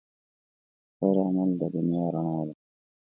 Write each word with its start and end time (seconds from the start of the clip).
د 0.89 0.89
خیر 0.97 1.17
عمل 1.25 1.49
د 1.61 1.63
دنیا 1.75 2.05
رڼا 2.13 2.39
ده. 2.47 2.53